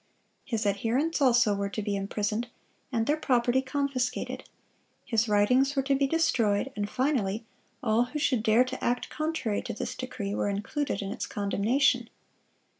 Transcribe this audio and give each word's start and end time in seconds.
His 0.45 0.65
adherents 0.65 1.21
also 1.21 1.53
were 1.53 1.69
to 1.69 1.81
be 1.83 1.95
imprisoned, 1.95 2.47
and 2.91 3.05
their 3.05 3.15
property 3.17 3.61
confiscated. 3.61 4.49
His 5.05 5.29
writings 5.29 5.75
were 5.75 5.83
to 5.83 5.93
be 5.93 6.07
destroyed, 6.07 6.71
and 6.75 6.89
finally, 6.89 7.45
all 7.83 8.05
who 8.05 8.17
should 8.17 8.41
dare 8.41 8.63
to 8.63 8.83
act 8.83 9.11
contrary 9.11 9.61
to 9.61 9.73
this 9.75 9.93
decree 9.93 10.33
were 10.33 10.49
included 10.49 11.03
in 11.03 11.11
its 11.11 11.27
condemnation. 11.27 12.09